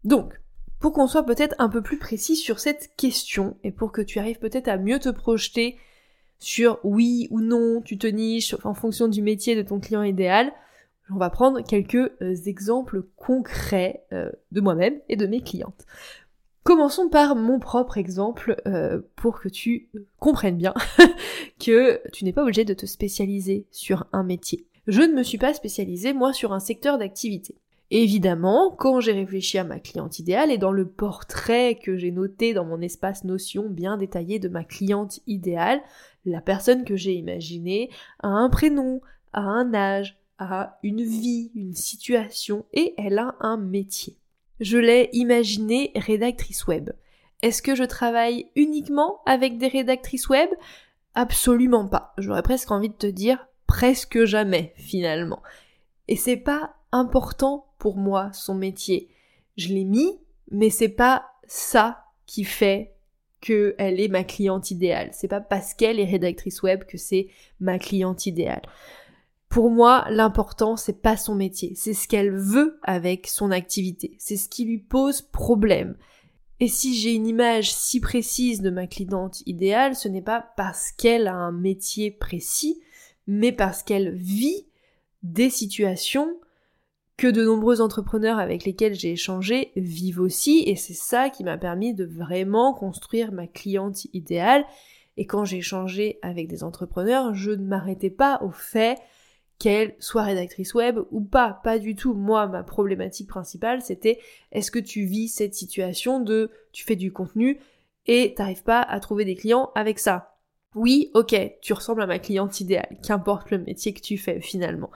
Donc, 0.03 0.41
pour 0.81 0.93
qu'on 0.93 1.07
soit 1.07 1.25
peut-être 1.25 1.55
un 1.59 1.69
peu 1.69 1.81
plus 1.81 1.99
précis 1.99 2.35
sur 2.35 2.59
cette 2.59 2.97
question 2.97 3.57
et 3.63 3.71
pour 3.71 3.93
que 3.93 4.03
tu 4.03 4.19
arrives 4.19 4.41
peut-être 4.41 4.69
à 4.69 4.79
mieux 4.79 4.99
te 4.99 5.11
projeter 5.11 5.79
sur 6.41 6.81
oui 6.83 7.29
ou 7.31 7.41
non, 7.41 7.81
tu 7.83 7.99
te 7.99 8.09
niches 8.09 8.57
en 8.65 8.75
fonction 8.75 9.07
du 9.07 9.23
métier 9.23 9.55
de 9.55 9.63
ton 9.63 9.79
client 9.79 10.03
idéal, 10.03 10.53
on 11.15 11.19
va 11.19 11.31
prendre 11.31 11.61
quelques 11.61 11.95
euh, 11.95 12.35
exemples 12.47 13.03
concrets 13.17 14.05
euh, 14.13 14.31
de 14.51 14.61
moi-même 14.61 14.99
et 15.09 15.17
de 15.17 15.27
mes 15.27 15.41
clientes. 15.41 15.87
Commençons 16.63 17.09
par 17.09 17.35
mon 17.35 17.59
propre 17.59 17.99
exemple 17.99 18.61
euh, 18.67 19.01
pour 19.17 19.41
que 19.41 19.49
tu 19.49 19.89
comprennes 20.19 20.57
bien 20.57 20.75
que 21.59 22.01
tu 22.13 22.25
n'es 22.25 22.33
pas 22.33 22.43
obligé 22.43 22.65
de 22.65 22.75
te 22.75 22.87
spécialiser 22.87 23.67
sur 23.71 24.07
un 24.13 24.23
métier. 24.23 24.67
Je 24.87 25.03
ne 25.03 25.13
me 25.13 25.23
suis 25.23 25.39
pas 25.39 25.55
spécialisée 25.55 26.13
moi 26.13 26.33
sur 26.33 26.53
un 26.53 26.61
secteur 26.61 26.99
d'activité. 26.99 27.57
Évidemment, 27.91 28.71
quand 28.71 29.01
j'ai 29.01 29.13
réfléchi 29.13 29.59
à 29.59 29.65
ma 29.65 29.79
cliente 29.79 30.19
idéale 30.19 30.51
et 30.51 30.57
dans 30.57 30.73
le 30.73 30.89
portrait 30.89 31.75
que 31.75 31.97
j'ai 31.97 32.11
noté 32.11 32.55
dans 32.55 32.65
mon 32.65 32.81
espace 32.81 33.25
notion 33.25 33.69
bien 33.69 33.99
détaillé 33.99 34.39
de 34.39 34.49
ma 34.49 34.65
cliente 34.65 35.21
idéale, 35.27 35.83
la 36.25 36.41
personne 36.41 36.85
que 36.85 36.97
j'ai 36.97 37.13
imaginée 37.13 37.91
a 38.21 38.29
un 38.29 38.49
prénom, 38.49 39.03
a 39.35 39.43
un 39.43 39.75
âge, 39.75 40.22
a 40.39 40.79
une 40.83 41.03
vie, 41.03 41.51
une 41.55 41.75
situation 41.75 42.67
et 42.73 42.95
elle 42.99 43.19
a 43.19 43.37
un 43.41 43.57
métier. 43.57 44.17
Je 44.61 44.79
l'ai 44.79 45.11
imaginée 45.13 45.93
rédactrice 45.97 46.67
web. 46.67 46.91
Est-ce 47.43 47.63
que 47.63 47.75
je 47.75 47.85
travaille 47.85 48.47
uniquement 48.55 49.21
avec 49.27 49.59
des 49.59 49.69
rédactrices 49.69 50.29
web? 50.29 50.49
Absolument 51.15 51.89
pas. 51.89 52.15
J'aurais 52.19 52.43
presque 52.43 52.71
envie 52.71 52.89
de 52.89 52.95
te 52.95 53.07
dire 53.07 53.49
presque 53.67 54.25
jamais 54.25 54.73
finalement. 54.77 55.43
Et 56.09 56.17
c'est 56.17 56.37
pas 56.37 56.75
important 56.93 57.67
pour 57.79 57.97
moi 57.97 58.31
son 58.33 58.55
métier. 58.55 59.09
Je 59.57 59.69
l'ai 59.69 59.85
mis, 59.85 60.19
mais 60.51 60.71
c'est 60.71 60.89
pas 60.89 61.27
ça 61.47 62.05
qui 62.27 62.45
fait 62.45 62.95
qu'elle 63.41 64.01
est 64.01 64.09
ma 64.09 64.25
cliente 64.25 64.71
idéale. 64.71 65.11
C'est 65.13 65.29
pas 65.29 65.41
parce 65.41 65.75
qu'elle 65.75 65.99
est 65.99 66.05
rédactrice 66.05 66.63
web 66.63 66.85
que 66.85 66.97
c'est 66.97 67.29
ma 67.61 67.79
cliente 67.79 68.27
idéale. 68.27 68.63
Pour 69.53 69.71
moi, 69.71 70.07
l'important, 70.09 70.79
c'est 70.79 71.03
pas 71.03 71.19
son 71.19 71.35
métier, 71.35 71.75
c'est 71.75 71.93
ce 71.93 72.09
qu'elle 72.09 72.35
veut 72.35 72.81
avec 72.85 73.27
son 73.27 73.51
activité, 73.51 74.17
c'est 74.17 74.39
ce 74.39 74.49
qui 74.49 74.65
lui 74.65 74.79
pose 74.79 75.21
problème. 75.21 75.95
Et 76.59 76.69
si 76.69 76.95
j'ai 76.95 77.13
une 77.13 77.27
image 77.27 77.71
si 77.71 78.01
précise 78.01 78.63
de 78.63 78.71
ma 78.71 78.87
cliente 78.87 79.43
idéale, 79.45 79.95
ce 79.95 80.09
n'est 80.09 80.23
pas 80.23 80.43
parce 80.57 80.91
qu'elle 80.91 81.29
a 81.29 81.35
un 81.35 81.53
métier 81.53 82.11
précis, 82.11 82.81
mais 83.27 83.53
parce 83.53 83.83
qu'elle 83.83 84.15
vit 84.15 84.69
des 85.23 85.51
situations 85.51 86.35
que 87.19 87.27
de 87.27 87.45
nombreux 87.45 87.83
entrepreneurs 87.83 88.39
avec 88.39 88.65
lesquels 88.65 88.95
j'ai 88.95 89.13
échangé 89.13 89.71
vivent 89.77 90.21
aussi, 90.21 90.63
et 90.65 90.77
c'est 90.77 90.95
ça 90.95 91.29
qui 91.29 91.45
m'a 91.45 91.59
permis 91.59 91.93
de 91.93 92.07
vraiment 92.07 92.73
construire 92.73 93.33
ma 93.33 93.47
cliente 93.47 94.07
idéale. 94.15 94.65
Et 95.19 95.27
quand 95.27 95.45
j'ai 95.45 95.59
échangé 95.59 96.19
avec 96.23 96.49
des 96.49 96.65
entrepreneurs, 96.65 97.35
je 97.35 97.51
ne 97.51 97.67
m'arrêtais 97.67 98.09
pas 98.09 98.41
au 98.43 98.51
fait 98.51 98.97
qu'elle 99.59 99.95
soit 99.99 100.23
rédactrice 100.23 100.75
web 100.75 100.99
ou 101.11 101.21
pas, 101.21 101.61
pas 101.63 101.79
du 101.79 101.95
tout. 101.95 102.15
Moi, 102.15 102.47
ma 102.49 102.63
problématique 102.63 103.29
principale, 103.29 103.83
c'était 103.83 104.19
est-ce 104.51 104.71
que 104.71 104.79
tu 104.79 105.05
vis 105.05 105.29
cette 105.29 105.55
situation 105.55 106.21
de 106.21 106.51
tu 106.73 106.85
fais 106.85 106.97
du 106.97 107.13
contenu 107.13 107.59
et 108.07 108.35
t'arrives 108.35 108.65
pas 108.65 108.81
à 108.81 109.01
trouver 109.01 109.25
des 109.25 109.37
clients 109.37 109.71
avec 109.75 109.99
ça? 109.99 110.37
Oui, 110.75 111.11
ok, 111.15 111.35
tu 111.61 111.73
ressembles 111.75 112.03
à 112.03 112.07
ma 112.07 112.19
cliente 112.19 112.61
idéale, 112.61 112.97
qu'importe 113.03 113.51
le 113.51 113.59
métier 113.59 113.93
que 113.93 114.01
tu 114.01 114.17
fais 114.17 114.41
finalement. 114.41 114.91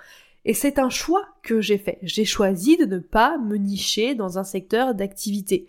Et 0.47 0.55
c'est 0.55 0.79
un 0.79 0.91
choix 0.91 1.27
que 1.43 1.61
j'ai 1.61 1.77
fait. 1.77 1.99
J'ai 2.03 2.25
choisi 2.25 2.77
de 2.77 2.87
ne 2.87 2.99
pas 2.99 3.37
me 3.37 3.57
nicher 3.57 4.15
dans 4.15 4.39
un 4.39 4.45
secteur 4.45 4.95
d'activité. 4.95 5.67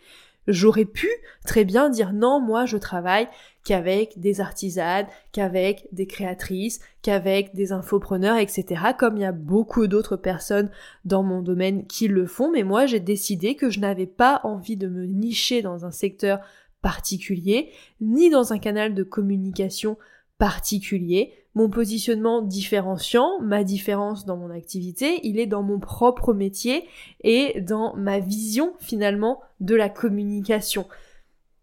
J'aurais 0.48 0.86
pu 0.86 1.10
très 1.46 1.66
bien 1.66 1.90
dire 1.90 2.14
non, 2.14 2.40
moi 2.40 2.66
je 2.66 2.78
travaille 2.78 3.28
qu'avec 3.66 4.18
des 4.18 4.40
artisanes, 4.40 5.08
qu'avec 5.34 5.88
des 5.92 6.08
créatrices, 6.08 6.80
qu'avec 7.02 7.54
des 7.54 7.74
infopreneurs, 7.74 8.38
etc. 8.38 8.82
Comme 8.98 9.18
il 9.18 9.24
y 9.24 9.26
a 9.26 9.34
beaucoup 9.34 9.88
d'autres 9.88 10.16
personnes 10.16 10.72
dans 11.04 11.22
mon 11.22 11.42
domaine 11.42 11.86
qui 11.86 12.08
le 12.08 12.26
font, 12.26 12.50
mais 12.50 12.64
moi 12.64 12.86
j'ai 12.86 13.02
décidé 13.02 13.56
que 13.56 13.70
je 13.70 13.82
n'avais 13.82 14.08
pas 14.08 14.40
envie 14.46 14.78
de 14.78 14.88
me 14.88 15.06
nicher 15.06 15.62
dans 15.62 15.86
un 15.86 15.92
secteur 15.92 16.40
particulier, 16.82 17.72
ni 18.00 18.30
dans 18.30 18.54
un 18.54 18.60
canal 18.60 18.94
de 18.94 19.04
communication 19.04 19.98
particulier. 20.38 21.34
Mon 21.58 21.72
positionnement 21.72 22.44
différenciant, 22.44 23.40
ma 23.42 23.64
différence 23.64 24.26
dans 24.26 24.38
mon 24.38 24.52
activité, 24.52 25.20
il 25.24 25.40
est 25.40 25.48
dans 25.48 25.64
mon 25.64 25.80
propre 25.80 26.32
métier 26.32 26.88
et 27.24 27.62
dans 27.62 27.96
ma 27.96 28.20
vision 28.20 28.76
finalement 28.78 29.42
de 29.60 29.74
la 29.74 29.90
communication. 29.90 30.86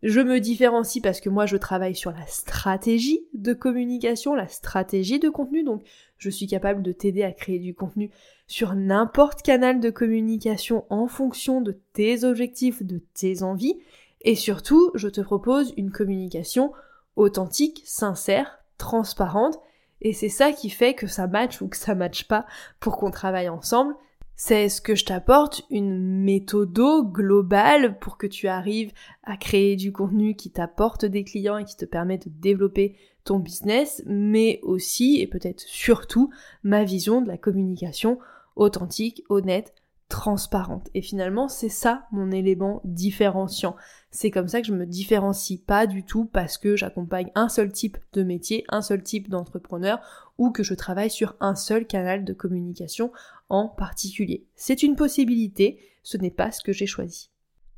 Je 0.02 0.18
me 0.18 0.40
différencie 0.40 1.00
parce 1.00 1.20
que 1.20 1.28
moi 1.28 1.46
je 1.46 1.56
travaille 1.56 1.94
sur 1.94 2.10
la 2.10 2.26
stratégie 2.26 3.20
de 3.34 3.52
communication, 3.52 4.34
la 4.34 4.48
stratégie 4.48 5.20
de 5.20 5.28
contenu, 5.28 5.62
donc 5.62 5.84
je 6.18 6.28
suis 6.28 6.48
capable 6.48 6.82
de 6.82 6.90
t'aider 6.90 7.22
à 7.22 7.30
créer 7.30 7.60
du 7.60 7.72
contenu 7.72 8.10
sur 8.48 8.74
n'importe 8.74 9.42
canal 9.42 9.78
de 9.78 9.90
communication 9.90 10.86
en 10.90 11.06
fonction 11.06 11.60
de 11.60 11.78
tes 11.92 12.24
objectifs, 12.24 12.82
de 12.82 13.00
tes 13.14 13.44
envies, 13.44 13.78
et 14.22 14.34
surtout 14.34 14.90
je 14.96 15.06
te 15.06 15.20
propose 15.20 15.72
une 15.76 15.92
communication 15.92 16.72
authentique, 17.14 17.82
sincère, 17.84 18.58
transparente, 18.76 19.60
et 20.04 20.12
c'est 20.12 20.28
ça 20.28 20.52
qui 20.52 20.70
fait 20.70 20.94
que 20.94 21.06
ça 21.06 21.26
match 21.26 21.61
ou 21.61 21.68
que 21.68 21.76
ça 21.76 21.94
matche 21.94 22.28
pas 22.28 22.46
pour 22.78 22.99
qu'on 22.99 23.11
travaille 23.11 23.49
ensemble, 23.49 23.94
c'est 24.37 24.68
ce 24.68 24.80
que 24.80 24.94
je 24.94 25.04
t'apporte 25.04 25.62
une 25.70 26.23
méthode 26.23 26.78
globale 27.12 27.99
pour 27.99 28.18
que 28.18 28.26
tu 28.26 28.49
arrives 28.49 28.92
à 29.23 29.37
créer 29.37 29.76
du 29.76 29.92
contenu 29.92 30.34
qui 30.34 30.50
t'apporte 30.50 31.04
des 31.04 31.25
clients 31.25 31.56
et 31.56 31.64
qui 31.64 31.76
te 31.76 31.84
permet 31.84 32.18
de 32.18 32.28
développer 32.28 32.96
ton 33.25 33.38
business, 33.38 34.02
mais 34.06 34.61
aussi 34.62 35.20
et 35.20 35.26
peut-être 35.26 35.61
surtout 35.61 36.30
ma 36.62 36.84
vision 36.84 37.23
de 37.23 37.28
la 37.28 37.38
communication 37.38 38.18
authentique, 38.56 39.25
honnête, 39.30 39.73
transparente. 40.08 40.90
Et 40.94 41.00
finalement, 41.00 41.49
c'est 41.49 41.68
ça 41.68 42.06
mon 42.12 42.30
élément 42.30 42.82
différenciant. 42.84 43.76
C'est 44.16 44.30
comme 44.30 44.47
ça 44.47 44.61
que 44.61 44.68
je 44.68 44.73
me 44.73 44.87
différencie 44.87 45.59
pas 45.59 45.88
du 45.88 46.04
tout 46.04 46.25
parce 46.25 46.56
que 46.56 46.76
j'accompagne 46.76 47.33
un 47.35 47.49
seul 47.49 47.73
type 47.73 47.99
de 48.12 48.23
métier, 48.23 48.64
un 48.68 48.80
seul 48.80 49.02
type 49.02 49.28
d'entrepreneur 49.28 49.99
ou 50.38 50.52
que 50.52 50.62
je 50.62 50.75
travaille 50.75 51.11
sur 51.11 51.35
un 51.40 51.56
seul 51.56 51.85
canal 51.85 52.25
de 52.25 52.33
communication 52.33 53.11
en 53.49 53.66
particulier. 53.66 54.47
C'est 54.54 54.85
une 54.85 54.94
possibilité, 54.94 55.80
ce 56.04 56.16
n'est 56.16 56.30
pas 56.30 56.52
ce 56.52 56.62
que 56.62 56.73
j'ai 56.73 56.87
choisi. 56.87 57.30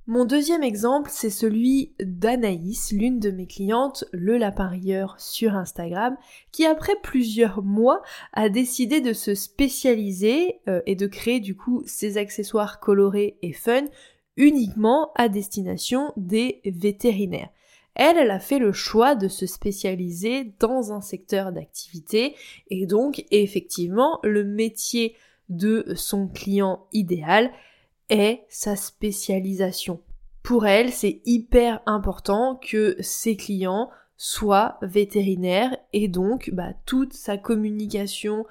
Mon 0.09 0.27
deuxième 0.27 0.63
exemple, 0.63 1.11
c'est 1.11 1.31
celui 1.31 1.95
d'Anaïs, 2.01 2.93
l'une 2.93 3.19
de 3.19 3.31
mes 3.31 3.47
clientes, 3.47 4.05
le 4.13 4.37
laparieur 4.37 5.17
sur 5.19 5.57
Instagram, 5.57 6.19
qui 6.53 6.67
après 6.67 6.97
plusieurs 7.03 7.63
mois 7.63 8.03
a 8.35 8.51
décidé 8.51 9.01
de 9.01 9.15
se 9.15 9.35
spécialiser 9.35 10.61
euh, 10.69 10.83
et 10.85 10.97
de 10.97 11.07
créer 11.07 11.41
du 11.41 11.57
coup 11.57 11.83
ses 11.87 12.19
accessoires 12.19 12.79
colorés 12.79 13.39
et 13.41 13.55
fun 13.55 13.87
uniquement 14.37 15.13
à 15.15 15.29
destination 15.29 16.13
des 16.17 16.61
vétérinaires. 16.65 17.51
Elle, 17.95 18.19
elle 18.19 18.31
a 18.31 18.41
fait 18.41 18.59
le 18.59 18.73
choix 18.73 19.15
de 19.15 19.27
se 19.27 19.47
spécialiser 19.47 20.53
dans 20.61 20.93
un 20.93 21.01
secteur 21.01 21.51
d'activité 21.51 22.37
et 22.69 22.85
donc 22.87 23.25
effectivement 23.31 24.21
le 24.23 24.45
métier 24.45 25.15
de 25.49 25.95
son 25.97 26.29
client 26.29 26.87
idéal 26.93 27.51
est 28.11 28.45
sa 28.49 28.77
spécialisation. 28.77 30.01
Pour 30.43 30.67
elle, 30.67 30.93
c'est 30.93 31.23
hyper 31.25 31.81
important 31.87 32.57
que 32.57 32.97
ses 33.01 33.37
clients 33.37 33.91
soient 34.17 34.79
vétérinaires 34.83 35.77
et 35.93 36.09
donc 36.09 36.51
bah, 36.53 36.73
toute 36.85 37.15
sa 37.15 37.37
communication, 37.37 38.47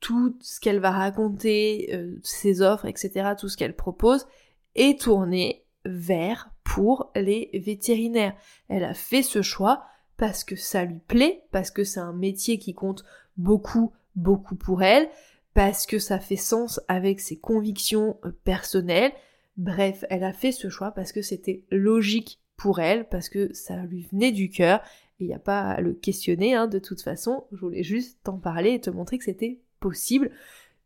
tout 0.00 0.36
ce 0.40 0.58
qu'elle 0.58 0.80
va 0.80 0.90
raconter, 0.90 1.90
euh, 1.92 2.18
ses 2.22 2.62
offres, 2.62 2.86
etc., 2.86 3.32
tout 3.38 3.48
ce 3.48 3.56
qu'elle 3.56 3.76
propose 3.76 4.26
est 4.74 5.00
tourné 5.00 5.64
vers 5.84 6.50
pour 6.64 7.10
les 7.16 7.50
vétérinaires. 7.54 8.36
Elle 8.68 8.84
a 8.84 8.94
fait 8.94 9.22
ce 9.22 9.42
choix 9.42 9.84
parce 10.16 10.44
que 10.44 10.56
ça 10.56 10.84
lui 10.84 11.00
plaît, 11.08 11.42
parce 11.50 11.70
que 11.70 11.84
c'est 11.84 12.00
un 12.00 12.12
métier 12.12 12.58
qui 12.58 12.74
compte 12.74 13.04
beaucoup, 13.36 13.92
beaucoup 14.16 14.54
pour 14.54 14.82
elle, 14.82 15.08
parce 15.54 15.86
que 15.86 15.98
ça 15.98 16.20
fait 16.20 16.36
sens 16.36 16.80
avec 16.88 17.20
ses 17.20 17.38
convictions 17.38 18.18
euh, 18.24 18.30
personnelles. 18.44 19.12
Bref, 19.56 20.04
elle 20.10 20.24
a 20.24 20.32
fait 20.32 20.52
ce 20.52 20.68
choix 20.68 20.90
parce 20.90 21.12
que 21.12 21.22
c'était 21.22 21.64
logique 21.70 22.40
pour 22.56 22.80
elle, 22.80 23.08
parce 23.08 23.28
que 23.28 23.52
ça 23.54 23.76
lui 23.76 24.02
venait 24.02 24.32
du 24.32 24.50
cœur. 24.50 24.82
Il 25.18 25.26
n'y 25.26 25.34
a 25.34 25.38
pas 25.38 25.62
à 25.62 25.80
le 25.80 25.94
questionner, 25.94 26.54
hein, 26.54 26.66
de 26.66 26.78
toute 26.78 27.02
façon. 27.02 27.44
Je 27.52 27.60
voulais 27.60 27.82
juste 27.82 28.18
t'en 28.22 28.38
parler 28.38 28.74
et 28.74 28.80
te 28.80 28.90
montrer 28.90 29.18
que 29.18 29.24
c'était 29.24 29.58
possible 29.80 30.30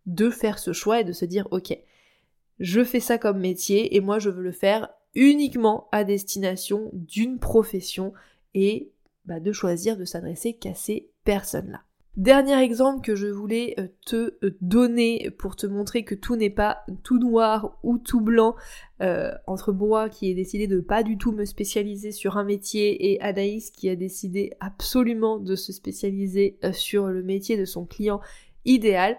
de 0.06 0.30
faire 0.30 0.58
ce 0.58 0.72
choix 0.72 1.00
et 1.00 1.04
de 1.04 1.12
se 1.12 1.24
dire, 1.24 1.48
ok, 1.50 1.76
je 2.58 2.84
fais 2.84 3.00
ça 3.00 3.18
comme 3.18 3.40
métier 3.40 3.96
et 3.96 4.00
moi 4.00 4.18
je 4.18 4.30
veux 4.30 4.42
le 4.42 4.52
faire 4.52 4.88
uniquement 5.14 5.88
à 5.92 6.04
destination 6.04 6.90
d'une 6.92 7.38
profession 7.38 8.12
et 8.54 8.90
bah, 9.24 9.40
de 9.40 9.52
choisir 9.52 9.96
de 9.96 10.04
s'adresser 10.04 10.54
qu'à 10.54 10.74
ces 10.74 11.08
personnes-là. 11.24 11.82
Dernier 12.16 12.62
exemple 12.62 13.04
que 13.04 13.16
je 13.16 13.26
voulais 13.26 13.74
euh, 13.80 13.88
te 14.06 14.36
euh, 14.44 14.56
donner 14.60 15.30
pour 15.36 15.56
te 15.56 15.66
montrer 15.66 16.04
que 16.04 16.14
tout 16.14 16.36
n'est 16.36 16.48
pas 16.48 16.84
tout 17.02 17.18
noir 17.18 17.76
ou 17.82 17.98
tout 17.98 18.20
blanc 18.20 18.54
euh, 19.00 19.32
entre 19.48 19.72
moi 19.72 20.08
qui 20.08 20.30
ai 20.30 20.34
décidé 20.34 20.68
de 20.68 20.78
pas 20.78 21.02
du 21.02 21.18
tout 21.18 21.32
me 21.32 21.44
spécialiser 21.44 22.12
sur 22.12 22.36
un 22.36 22.44
métier 22.44 23.10
et 23.10 23.20
Anaïs 23.20 23.72
qui 23.72 23.88
a 23.88 23.96
décidé 23.96 24.52
absolument 24.60 25.40
de 25.40 25.56
se 25.56 25.72
spécialiser 25.72 26.56
sur 26.72 27.08
le 27.08 27.24
métier 27.24 27.56
de 27.56 27.64
son 27.64 27.84
client 27.84 28.20
idéal. 28.64 29.16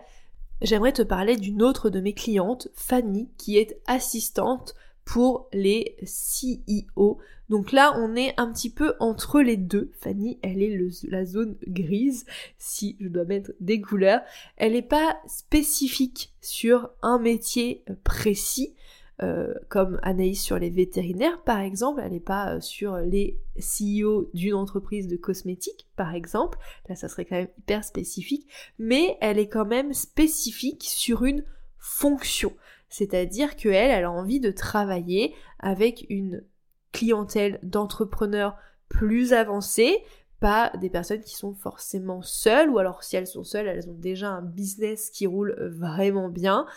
J'aimerais 0.65 0.93
te 0.93 1.03
parler 1.03 1.37
d'une 1.37 1.61
autre 1.61 1.91
de 1.91 1.99
mes 1.99 2.13
clientes, 2.13 2.69
Fanny, 2.73 3.29
qui 3.37 3.59
est 3.59 3.79
assistante 3.85 4.73
pour 5.05 5.47
les 5.53 5.95
CEO. 6.01 7.19
Donc 7.49 7.71
là, 7.71 7.93
on 7.99 8.15
est 8.15 8.33
un 8.37 8.51
petit 8.51 8.71
peu 8.71 8.95
entre 8.99 9.41
les 9.41 9.57
deux. 9.57 9.91
Fanny, 9.99 10.39
elle 10.41 10.63
est 10.63 10.75
la 11.03 11.23
zone 11.23 11.55
grise, 11.67 12.25
si 12.57 12.97
je 12.99 13.09
dois 13.09 13.25
mettre 13.25 13.51
des 13.59 13.79
couleurs. 13.79 14.21
Elle 14.57 14.71
n'est 14.71 14.81
pas 14.81 15.19
spécifique 15.27 16.33
sur 16.41 16.89
un 17.03 17.19
métier 17.19 17.85
précis. 18.03 18.73
Euh, 19.21 19.53
comme 19.69 19.97
Anaïs 20.03 20.43
sur 20.43 20.59
les 20.59 20.69
vétérinaires 20.69 21.41
par 21.43 21.59
exemple, 21.59 22.01
elle 22.03 22.11
n'est 22.11 22.19
pas 22.19 22.55
euh, 22.55 22.59
sur 22.59 22.97
les 22.97 23.39
CEO 23.57 24.29
d'une 24.33 24.55
entreprise 24.55 25.07
de 25.07 25.15
cosmétiques 25.15 25.87
par 25.95 26.13
exemple, 26.13 26.57
là 26.89 26.95
ça 26.95 27.07
serait 27.07 27.23
quand 27.23 27.37
même 27.37 27.47
hyper 27.57 27.85
spécifique, 27.85 28.45
mais 28.77 29.17
elle 29.21 29.39
est 29.39 29.47
quand 29.47 29.65
même 29.65 29.93
spécifique 29.93 30.83
sur 30.83 31.23
une 31.23 31.45
fonction. 31.77 32.51
C'est-à-dire 32.89 33.55
qu'elle, 33.55 33.91
elle 33.91 34.03
a 34.03 34.11
envie 34.11 34.41
de 34.41 34.51
travailler 34.51 35.33
avec 35.59 36.05
une 36.09 36.43
clientèle 36.91 37.59
d'entrepreneurs 37.63 38.57
plus 38.89 39.31
avancés, 39.31 39.97
pas 40.45 40.71
des 40.79 40.91
personnes 40.91 41.21
qui 41.21 41.35
sont 41.35 41.55
forcément 41.55 42.21
seules, 42.21 42.69
ou 42.69 42.77
alors 42.77 43.01
si 43.01 43.15
elles 43.15 43.25
sont 43.25 43.43
seules, 43.43 43.65
elles 43.65 43.89
ont 43.89 43.97
déjà 43.97 44.29
un 44.29 44.43
business 44.43 45.09
qui 45.09 45.25
roule 45.25 45.55
vraiment 45.59 46.29
bien 46.29 46.67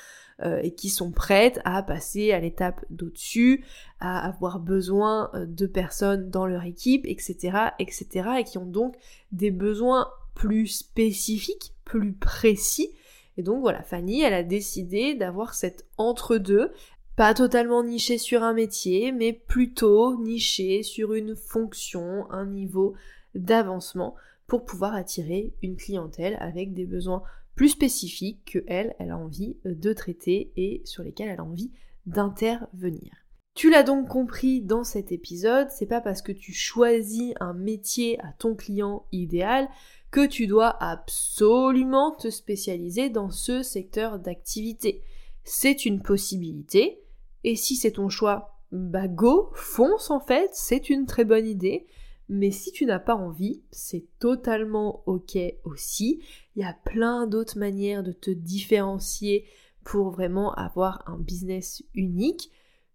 euh, 0.43 0.59
et 0.63 0.71
qui 0.71 0.89
sont 0.89 1.13
prêtes 1.13 1.61
à 1.67 1.83
passer 1.83 2.33
à 2.33 2.41
l'étape 2.41 2.83
d'au-dessus, 2.89 3.67
à 4.01 4.27
avoir 4.27 4.59
besoin 4.59 5.29
euh, 5.35 5.45
de 5.45 5.67
personnes 5.67 6.31
dans 6.31 6.47
leur 6.47 6.65
équipe, 6.65 7.05
etc., 7.05 7.59
etc., 7.79 8.31
et 8.39 8.45
qui 8.45 8.57
ont 8.57 8.65
donc 8.65 8.97
des 9.33 9.51
besoins 9.51 10.09
plus 10.35 10.69
spécifiques, 10.69 11.75
plus 11.85 12.15
précis, 12.15 12.89
et 13.37 13.43
donc 13.43 13.61
voilà, 13.61 13.83
Fanny, 13.83 14.23
elle 14.23 14.33
a 14.33 14.43
décidé 14.43 15.15
d'avoir 15.15 15.53
cet 15.53 15.85
entre-deux. 15.99 16.73
Pas 17.17 17.35
totalement 17.35 17.85
niché 17.85 18.17
sur 18.17 18.43
un 18.43 18.55
métier, 18.55 19.13
mais 19.13 19.35
plutôt 19.35 20.17
niché 20.17 20.83
sur 20.83 21.13
une 21.13 21.37
fonction, 21.37 22.31
un 22.31 22.47
niveau 22.47 22.95
d'avancement 23.39 24.15
pour 24.47 24.65
pouvoir 24.65 24.95
attirer 24.95 25.55
une 25.63 25.77
clientèle 25.77 26.37
avec 26.41 26.75
des 26.75 26.87
besoins 26.87 27.23
plus 27.55 27.71
spécifiques 27.71 28.53
que 28.53 28.65
elle, 28.67 28.95
elle 28.99 29.11
a 29.11 29.19
envie 29.19 29.57
de 29.65 29.93
traiter 29.93 30.53
et 30.57 30.83
sur 30.85 31.03
lesquels 31.03 31.29
elle 31.29 31.41
a 31.41 31.45
envie 31.45 31.73
d'intervenir. 32.07 33.13
Tu 33.55 33.71
l'as 33.71 33.83
donc 33.83 34.07
compris 34.07 34.63
dans 34.63 34.85
cet 34.85 35.11
épisode, 35.11 35.69
c'est 35.71 35.87
pas 35.87 36.01
parce 36.01 36.23
que 36.23 36.31
tu 36.31 36.53
choisis 36.53 37.35
un 37.41 37.55
métier 37.55 38.21
à 38.21 38.33
ton 38.39 38.55
client 38.55 39.07
idéal 39.11 39.69
que 40.13 40.25
tu 40.25 40.47
dois 40.47 40.81
absolument 40.81 42.13
te 42.13 42.31
spécialiser 42.31 43.11
dans 43.11 43.31
ce 43.31 43.65
secteur 43.65 44.21
d'activité. 44.21 45.03
C'est 45.43 45.85
une 45.85 46.01
possibilité, 46.01 47.03
et 47.43 47.57
si 47.57 47.75
c'est 47.75 47.93
ton 47.93 48.09
choix, 48.09 48.63
bah 48.71 49.09
go, 49.09 49.51
fonce 49.55 50.11
en 50.11 50.21
fait, 50.21 50.51
c'est 50.53 50.89
une 50.89 51.07
très 51.07 51.25
bonne 51.25 51.47
idée. 51.47 51.89
Mais 52.29 52.51
si 52.51 52.73
tu 52.73 52.85
n'as 52.85 52.99
pas 52.99 53.15
envie, 53.15 53.63
c'est 53.71 54.07
totalement 54.19 55.03
ok 55.07 55.39
aussi. 55.65 56.23
Il 56.57 56.63
y 56.63 56.65
a 56.65 56.77
plein 56.85 57.27
d'autres 57.27 57.59
manières 57.59 58.03
de 58.03 58.13
te 58.13 58.31
différencier 58.31 59.47
pour 59.83 60.11
vraiment 60.11 60.53
avoir 60.55 61.03
un 61.07 61.17
business 61.17 61.83
unique. 61.95 62.51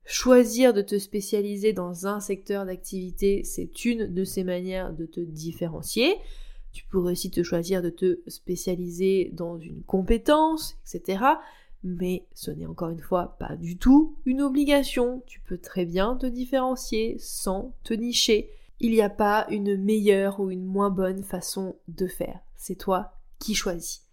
Choisir 0.05 0.73
de 0.73 0.81
te 0.81 0.99
spécialiser 0.99 1.73
dans 1.73 2.05
un 2.05 2.19
secteur 2.19 2.65
d'activité, 2.65 3.43
c'est 3.43 3.85
une 3.85 4.13
de 4.13 4.23
ces 4.23 4.43
manières 4.43 4.93
de 4.93 5.05
te 5.05 5.19
différencier. 5.19 6.15
Tu 6.71 6.85
pourrais 6.85 7.13
aussi 7.13 7.31
te 7.31 7.41
choisir 7.41 7.81
de 7.81 7.89
te 7.89 8.19
spécialiser 8.27 9.31
dans 9.33 9.57
une 9.57 9.81
compétence, 9.83 10.75
etc. 10.85 11.23
Mais 11.83 12.27
ce 12.33 12.51
n'est 12.51 12.65
encore 12.65 12.89
une 12.89 13.01
fois 13.01 13.37
pas 13.39 13.55
du 13.55 13.77
tout 13.77 14.17
une 14.25 14.41
obligation. 14.41 15.23
Tu 15.25 15.39
peux 15.39 15.57
très 15.57 15.85
bien 15.85 16.15
te 16.15 16.25
différencier 16.25 17.15
sans 17.17 17.75
te 17.83 17.93
nicher. 17.93 18.49
Il 18.83 18.91
n'y 18.91 19.01
a 19.01 19.09
pas 19.09 19.47
une 19.49 19.77
meilleure 19.77 20.41
ou 20.41 20.51
une 20.51 20.65
moins 20.65 20.89
bonne 20.89 21.23
façon 21.23 21.77
de 21.87 22.05
faire. 22.05 22.41
C'est 22.57 22.75
toi 22.75 23.17
qui 23.39 23.55
choisis. 23.55 24.03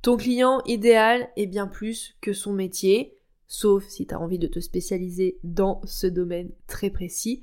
Ton 0.00 0.16
client 0.16 0.62
idéal 0.64 1.28
est 1.36 1.48
bien 1.48 1.66
plus 1.66 2.16
que 2.20 2.32
son 2.32 2.52
métier, 2.52 3.16
sauf 3.48 3.84
si 3.88 4.06
tu 4.06 4.14
as 4.14 4.20
envie 4.20 4.38
de 4.38 4.46
te 4.46 4.60
spécialiser 4.60 5.40
dans 5.42 5.80
ce 5.84 6.06
domaine 6.06 6.52
très 6.68 6.90
précis. 6.90 7.42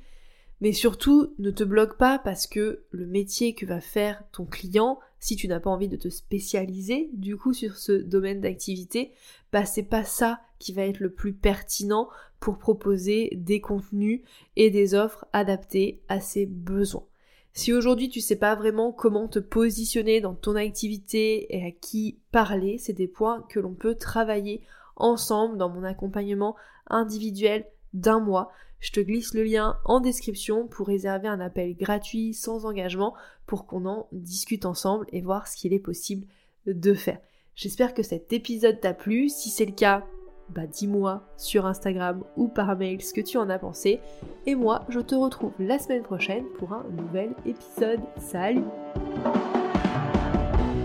Mais 0.61 0.71
surtout, 0.71 1.35
ne 1.37 1.51
te 1.51 1.65
bloque 1.65 1.97
pas 1.97 2.17
parce 2.17 2.47
que 2.47 2.85
le 2.91 3.07
métier 3.07 3.53
que 3.53 3.65
va 3.65 3.81
faire 3.81 4.23
ton 4.31 4.45
client, 4.45 4.99
si 5.19 5.35
tu 5.35 5.49
n'as 5.49 5.59
pas 5.59 5.69
envie 5.69 5.89
de 5.89 5.97
te 5.97 6.07
spécialiser 6.07 7.09
du 7.11 7.35
coup 7.35 7.53
sur 7.53 7.75
ce 7.75 7.91
domaine 7.91 8.39
d'activité, 8.39 9.11
bah 9.51 9.65
c'est 9.65 9.83
pas 9.83 10.05
ça 10.05 10.39
qui 10.59 10.71
va 10.71 10.83
être 10.83 11.01
le 11.01 11.11
plus 11.11 11.33
pertinent 11.33 12.07
pour 12.39 12.57
proposer 12.57 13.29
des 13.35 13.61
contenus 13.61 14.21
et 14.55 14.69
des 14.69 14.93
offres 14.93 15.25
adaptées 15.33 16.01
à 16.07 16.19
ses 16.19 16.45
besoins. 16.45 17.05
Si 17.53 17.73
aujourd'hui 17.73 18.09
tu 18.09 18.21
sais 18.21 18.35
pas 18.35 18.55
vraiment 18.55 18.91
comment 18.91 19.27
te 19.27 19.39
positionner 19.39 20.21
dans 20.21 20.35
ton 20.35 20.55
activité 20.55 21.55
et 21.55 21.65
à 21.65 21.71
qui 21.71 22.19
parler, 22.31 22.77
c'est 22.77 22.93
des 22.93 23.07
points 23.07 23.43
que 23.49 23.59
l'on 23.59 23.73
peut 23.73 23.95
travailler 23.95 24.61
ensemble 24.95 25.57
dans 25.57 25.69
mon 25.69 25.83
accompagnement 25.83 26.55
individuel 26.87 27.65
d'un 27.93 28.19
mois. 28.19 28.51
Je 28.79 28.91
te 28.91 28.99
glisse 28.99 29.33
le 29.33 29.43
lien 29.43 29.77
en 29.85 29.99
description 29.99 30.67
pour 30.67 30.87
réserver 30.87 31.27
un 31.27 31.39
appel 31.39 31.75
gratuit 31.75 32.33
sans 32.35 32.65
engagement 32.65 33.15
pour 33.47 33.65
qu'on 33.65 33.85
en 33.87 34.07
discute 34.11 34.65
ensemble 34.65 35.07
et 35.11 35.21
voir 35.21 35.47
ce 35.47 35.57
qu'il 35.57 35.73
est 35.73 35.79
possible 35.79 36.27
de 36.67 36.93
faire. 36.93 37.19
J'espère 37.55 37.95
que 37.95 38.03
cet 38.03 38.33
épisode 38.33 38.79
t'a 38.79 38.93
plu. 38.93 39.29
Si 39.29 39.49
c'est 39.49 39.65
le 39.65 39.71
cas, 39.71 40.05
bah 40.49 40.67
dis-moi 40.67 41.23
sur 41.37 41.65
Instagram 41.65 42.23
ou 42.35 42.47
par 42.47 42.75
mail 42.77 43.01
ce 43.01 43.13
que 43.13 43.21
tu 43.21 43.37
en 43.37 43.49
as 43.49 43.59
pensé. 43.59 43.99
Et 44.45 44.55
moi, 44.55 44.85
je 44.89 44.99
te 44.99 45.15
retrouve 45.15 45.53
la 45.59 45.79
semaine 45.79 46.03
prochaine 46.03 46.45
pour 46.57 46.73
un 46.73 46.85
nouvel 46.95 47.31
épisode. 47.45 48.01
Salut 48.17 48.63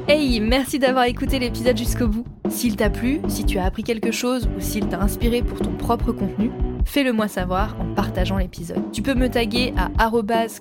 Hey, 0.08 0.40
merci 0.40 0.78
d'avoir 0.78 1.04
écouté 1.04 1.38
l'épisode 1.38 1.76
jusqu'au 1.76 2.08
bout. 2.08 2.24
S'il 2.48 2.76
t'a 2.76 2.90
plu, 2.90 3.20
si 3.28 3.46
tu 3.46 3.58
as 3.58 3.64
appris 3.64 3.84
quelque 3.84 4.10
chose 4.10 4.48
ou 4.56 4.60
s'il 4.60 4.88
t'a 4.88 5.00
inspiré 5.00 5.42
pour 5.42 5.60
ton 5.60 5.72
propre 5.72 6.12
contenu, 6.12 6.50
fais-le 6.84 7.12
moi 7.12 7.28
savoir 7.28 7.76
en 7.80 7.94
partageant 7.94 8.36
l'épisode. 8.36 8.82
Tu 8.92 9.00
peux 9.00 9.14
me 9.14 9.30
taguer 9.30 9.72
à 9.78 10.10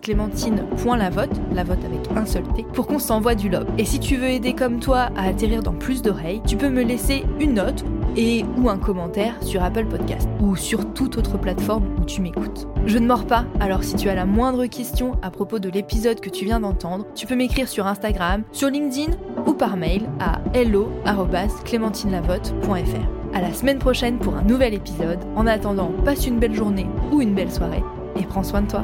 clémentine.lavote, 0.01 1.41
la 1.53 1.63
vote 1.63 1.83
avec 1.83 2.11
un 2.15 2.25
seul 2.25 2.43
T, 2.55 2.63
pour 2.71 2.87
qu'on 2.87 2.99
s'envoie 2.99 3.35
du 3.35 3.49
love. 3.49 3.67
Et 3.77 3.85
si 3.85 3.99
tu 3.99 4.15
veux 4.15 4.29
aider 4.29 4.53
comme 4.53 4.79
toi 4.79 5.09
à 5.17 5.23
atterrir 5.27 5.63
dans 5.63 5.73
plus 5.73 6.01
d'oreilles, 6.01 6.41
tu 6.47 6.55
peux 6.55 6.69
me 6.69 6.83
laisser 6.83 7.25
une 7.39 7.55
note 7.55 7.83
et 8.17 8.43
ou 8.57 8.69
un 8.69 8.77
commentaire 8.77 9.35
sur 9.41 9.63
Apple 9.63 9.85
Podcast 9.85 10.27
ou 10.39 10.55
sur 10.55 10.93
toute 10.93 11.17
autre 11.17 11.37
plateforme 11.37 11.85
où 11.99 12.05
tu 12.05 12.21
m'écoutes. 12.21 12.67
Je 12.85 12.97
ne 12.97 13.07
mords 13.07 13.27
pas, 13.27 13.45
alors 13.59 13.83
si 13.83 13.95
tu 13.95 14.09
as 14.09 14.15
la 14.15 14.25
moindre 14.25 14.65
question 14.65 15.17
à 15.21 15.29
propos 15.31 15.59
de 15.59 15.69
l'épisode 15.69 16.19
que 16.19 16.29
tu 16.29 16.43
viens 16.45 16.59
d'entendre, 16.59 17.05
tu 17.15 17.27
peux 17.27 17.35
m'écrire 17.35 17.67
sur 17.67 17.85
Instagram, 17.87 18.43
sur 18.51 18.69
LinkedIn 18.69 19.13
ou 19.45 19.53
par 19.53 19.77
mail 19.77 20.09
à 20.19 20.41
hello@clémentinelavote.fr. 20.53 23.33
À 23.33 23.41
la 23.41 23.53
semaine 23.53 23.79
prochaine 23.79 24.19
pour 24.19 24.35
un 24.35 24.43
nouvel 24.43 24.73
épisode. 24.73 25.19
En 25.35 25.47
attendant, 25.47 25.91
passe 26.03 26.27
une 26.27 26.39
belle 26.39 26.53
journée 26.53 26.87
ou 27.11 27.21
une 27.21 27.33
belle 27.33 27.51
soirée 27.51 27.83
et 28.19 28.23
prends 28.23 28.43
soin 28.43 28.63
de 28.63 28.67
toi. 28.67 28.83